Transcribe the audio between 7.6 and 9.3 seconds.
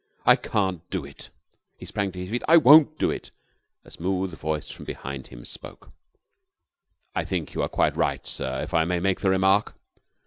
are quite right, sir if I may make the